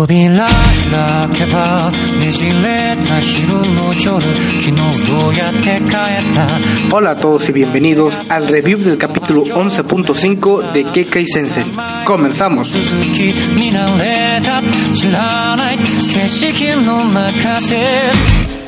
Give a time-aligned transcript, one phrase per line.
[0.00, 4.20] 扉開けばねじれた昼の夜
[4.60, 4.74] 昨日
[5.06, 6.46] どうやって帰った
[6.94, 11.64] Hola a todos y bienvenidos al review del capítulo 11.5 de Kekai Sensei.
[12.06, 12.70] Comenzamos.
[12.72, 14.62] 続き見慣れた
[14.92, 18.59] 知らない景色の中で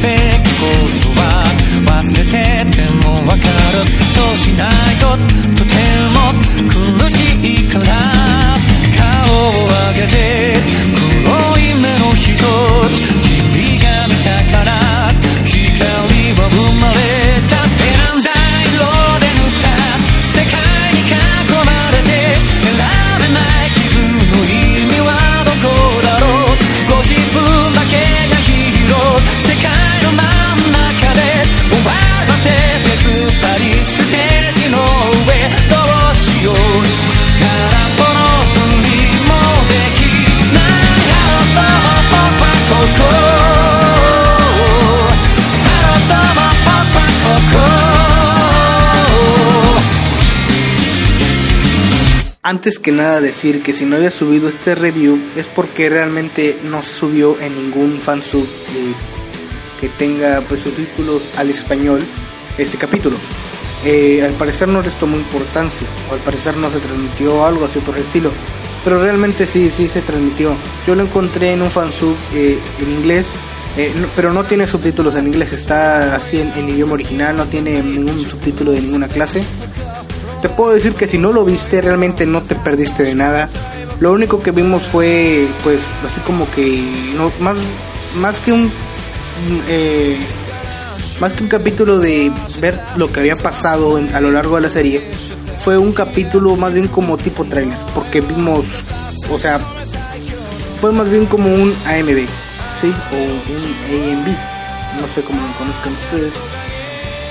[0.00, 0.66] Perfect こ
[1.02, 1.44] とは
[1.86, 2.30] 忘れて
[2.76, 3.86] てもわかる。
[4.14, 5.57] そうしないと
[52.48, 56.80] Antes que nada decir que si no había subido este review es porque realmente no
[56.80, 58.46] se subió en ningún fansub
[59.78, 62.00] que tenga pues subtítulos al español
[62.56, 63.18] este capítulo.
[63.84, 67.80] Eh, al parecer no les tomó importancia, o al parecer no se transmitió algo así
[67.80, 68.30] por el estilo.
[68.82, 70.56] Pero realmente sí, sí se transmitió.
[70.86, 73.26] Yo lo encontré en un fansub eh, en inglés,
[73.76, 77.44] eh, no- pero no tiene subtítulos en inglés, está así en, en idioma original, no
[77.44, 79.42] tiene ningún subtítulo de ninguna clase.
[80.42, 83.48] Te puedo decir que si no lo viste, realmente no te perdiste de nada.
[84.00, 86.84] Lo único que vimos fue, pues, así como que,
[87.16, 87.56] no, más,
[88.16, 88.70] más que un,
[89.68, 90.16] eh,
[91.20, 94.70] más que un capítulo de ver lo que había pasado a lo largo de la
[94.70, 95.10] serie,
[95.56, 98.64] fue un capítulo más bien como tipo trailer, porque vimos,
[99.32, 99.58] o sea,
[100.80, 102.26] fue más bien como un AMB,
[102.80, 102.94] ¿sí?
[103.10, 104.28] O un AMB,
[105.00, 106.34] no sé cómo lo conozcan ustedes.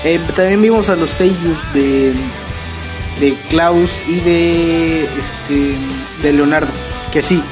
[0.04, 2.12] Eh, también vimos a los seiyus de,
[3.20, 5.76] de Klaus y de, este,
[6.22, 6.72] de Leonardo,
[7.12, 7.42] que sí,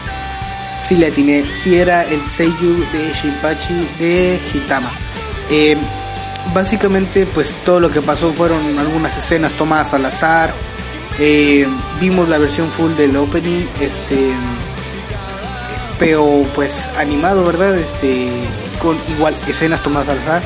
[0.87, 4.91] sí le atiné, sí era el seiyu de Shinpachi de Hitama.
[5.51, 5.77] Eh,
[6.55, 10.53] básicamente, pues todo lo que pasó fueron algunas escenas tomadas al azar.
[11.19, 11.67] Eh,
[12.01, 14.33] vimos la versión full del opening, este,
[15.99, 17.77] pero pues animado, ¿verdad?
[17.79, 18.29] Este,
[18.81, 20.43] con igual escenas tomadas al azar.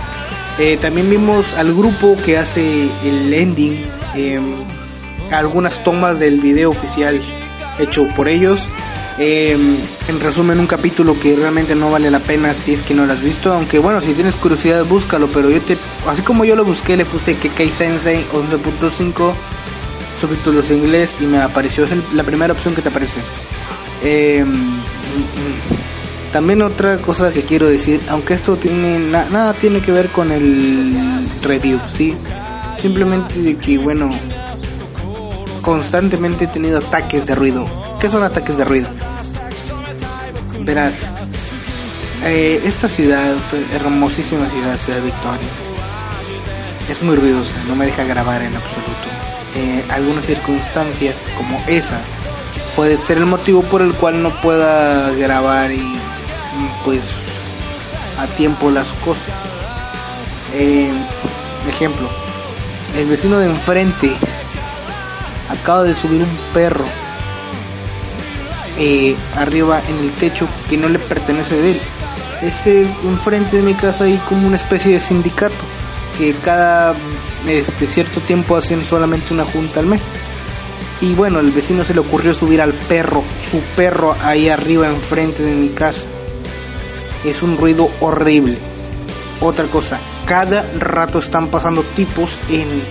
[0.58, 4.40] Eh, también vimos al grupo que hace el ending, eh,
[5.32, 7.20] algunas tomas del video oficial
[7.78, 8.66] hecho por ellos.
[9.18, 9.56] Eh,
[10.08, 13.12] en resumen, un capítulo que realmente no vale la pena si es que no lo
[13.12, 13.52] has visto.
[13.52, 15.26] Aunque bueno, si tienes curiosidad, búscalo.
[15.28, 15.76] Pero yo te,
[16.06, 19.32] así como yo lo busqué, le puse Kekai Sensei 11.5
[20.20, 21.84] subtítulos en inglés y me apareció.
[21.84, 23.20] Es la primera opción que te aparece.
[24.02, 24.44] Eh,
[26.32, 30.30] también otra cosa que quiero decir, aunque esto tiene na- nada tiene que ver con
[30.30, 30.94] el
[31.42, 32.14] review, sí,
[32.76, 34.08] simplemente de que bueno,
[35.62, 37.66] constantemente he tenido ataques de ruido.
[38.00, 38.88] ¿Qué son ataques de ruido?
[40.60, 41.06] Verás,
[42.24, 43.34] eh, esta ciudad,
[43.72, 45.48] hermosísima ciudad, Ciudad Victoria,
[46.90, 48.92] es muy ruidosa, no me deja grabar en absoluto.
[49.56, 52.00] Eh, algunas circunstancias como esa
[52.76, 55.82] puede ser el motivo por el cual no pueda grabar y
[56.84, 57.00] pues
[58.18, 59.32] a tiempo las cosas.
[60.54, 60.92] Eh,
[61.68, 62.08] ejemplo,
[62.96, 64.14] el vecino de enfrente
[65.50, 66.84] acaba de subir un perro
[68.78, 71.80] eh, arriba en el techo que no le pertenece de él.
[72.40, 75.54] Ese enfrente de mi casa hay como una especie de sindicato
[76.16, 76.94] que cada
[77.46, 80.02] este cierto tiempo hacen solamente una junta al mes.
[81.00, 85.42] Y bueno, al vecino se le ocurrió subir al perro, su perro ahí arriba enfrente
[85.42, 86.02] de mi casa.
[87.24, 88.58] Es un ruido horrible.
[89.40, 92.82] Otra cosa, cada rato están pasando tipos en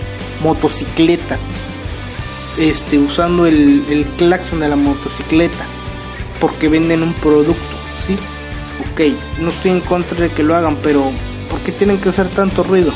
[0.42, 1.38] motocicleta.
[2.58, 5.64] Este, usando el, el claxon de la motocicleta.
[6.40, 7.76] Porque venden un producto,
[8.06, 8.16] ¿sí?
[8.92, 9.00] Ok,
[9.40, 11.10] no estoy en contra de que lo hagan, pero
[11.50, 12.92] ¿por qué tienen que hacer tanto ruido?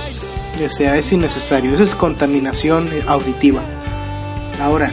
[0.65, 1.75] O sea, es innecesario.
[1.75, 3.61] Eso es contaminación auditiva.
[4.63, 4.91] Ahora,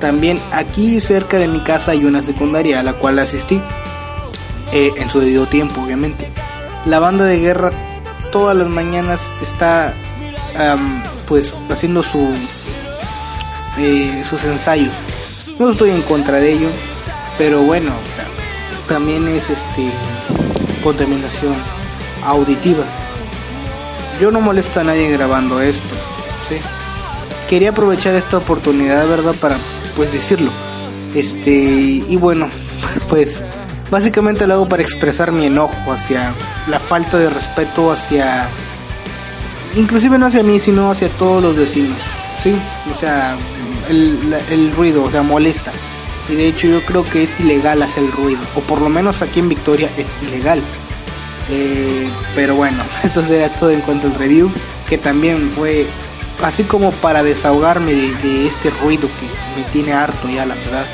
[0.00, 3.60] también aquí cerca de mi casa hay una secundaria a la cual asistí.
[4.72, 6.30] eh, en su debido tiempo, obviamente.
[6.86, 7.70] La banda de guerra
[8.32, 9.94] todas las mañanas está
[10.58, 12.34] am, pues haciendo su
[13.78, 14.92] eh, sus ensayos.
[15.58, 16.68] No estoy en contra de ello,
[17.38, 18.26] pero bueno, o sea,
[18.88, 19.90] también es este
[20.82, 21.54] contaminación
[22.24, 22.84] auditiva.
[24.20, 25.94] Yo no molesto a nadie grabando esto,
[26.48, 26.56] ¿sí?
[27.48, 29.34] Quería aprovechar esta oportunidad, ¿verdad?
[29.40, 29.56] Para
[29.96, 30.50] pues decirlo.
[31.14, 32.48] Este, y bueno,
[33.08, 33.42] pues
[33.90, 36.32] básicamente lo hago para expresar mi enojo hacia
[36.66, 38.48] la falta de respeto hacia
[39.76, 41.98] inclusive no hacia mí, sino hacia todos los vecinos,
[42.42, 42.54] ¿sí?
[42.94, 43.36] O sea,
[43.88, 45.72] el, el ruido, o sea, molesta.
[46.28, 49.22] Y de hecho yo creo que es ilegal hacer el ruido, o por lo menos
[49.22, 50.62] aquí en Victoria es ilegal.
[51.50, 54.50] Eh, pero bueno, esto será todo en cuanto al review,
[54.88, 55.86] que también fue
[56.42, 60.86] así como para desahogarme de, este ruido que me tiene harto ya, la verdad.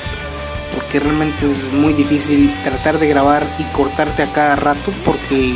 [0.75, 5.55] Porque realmente es muy difícil tratar de grabar y cortarte a cada rato porque,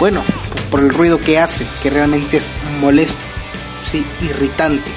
[0.00, 0.22] bueno,
[0.70, 3.16] por el ruido que hace, que realmente es molesto,
[3.84, 4.90] sí, irritante.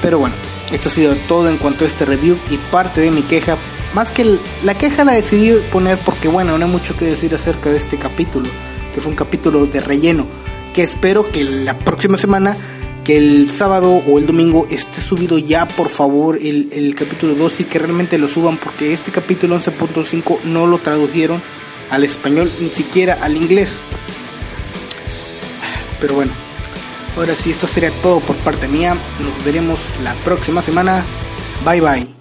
[0.00, 0.34] Pero bueno,
[0.72, 3.56] esto ha sido todo en cuanto a este review y parte de mi queja.
[3.94, 7.70] Más que la queja la decidí poner porque, bueno, no hay mucho que decir acerca
[7.70, 8.48] de este capítulo,
[8.94, 10.26] que fue un capítulo de relleno,
[10.72, 12.56] que espero que la próxima semana
[13.04, 17.60] que el sábado o el domingo esté subido ya por favor el, el capítulo 2
[17.60, 21.42] y que realmente lo suban porque este capítulo 11.5 no lo tradujeron
[21.90, 23.76] al español ni siquiera al inglés
[26.00, 26.32] pero bueno
[27.16, 28.96] ahora sí esto sería todo por parte mía.
[29.20, 31.04] Nos veremos la próxima semana.
[31.64, 32.12] Bye bye